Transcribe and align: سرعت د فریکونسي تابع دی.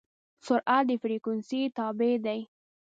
سرعت 0.45 0.83
د 0.87 0.89
فریکونسي 1.01 1.61
تابع 1.77 2.13
دی. 2.25 2.39